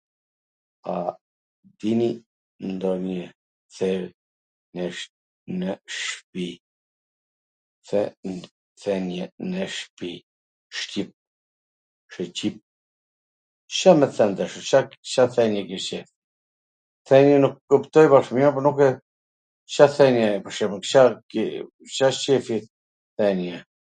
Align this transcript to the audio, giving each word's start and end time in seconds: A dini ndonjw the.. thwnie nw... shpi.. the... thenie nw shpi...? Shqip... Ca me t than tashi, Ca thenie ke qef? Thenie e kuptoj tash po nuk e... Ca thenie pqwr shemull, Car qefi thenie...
A 0.91 0.93
dini 1.81 2.07
ndonjw 2.71 3.15
the.. 3.75 3.89
thwnie 4.77 4.87
nw... 5.57 5.71
shpi.. 5.99 6.45
the... 7.89 8.01
thenie 8.85 9.25
nw 9.51 9.63
shpi...? 9.77 10.09
Shqip... 10.79 11.09
Ca 13.79 13.91
me 14.01 14.05
t 14.17 14.17
than 14.17 14.31
tashi, 14.41 14.61
Ca 15.13 15.23
thenie 15.39 15.63
ke 15.71 15.77
qef? 15.87 16.07
Thenie 17.11 17.37
e 17.51 17.55
kuptoj 17.75 18.07
tash 18.17 18.35
po 18.59 18.67
nuk 18.69 18.79
e... 18.89 18.91
Ca 19.77 19.85
thenie 20.01 20.27
pqwr 20.41 20.55
shemull, 20.61 20.83
Car 20.93 21.11
qefi 22.23 22.57
thenie... 23.17 23.57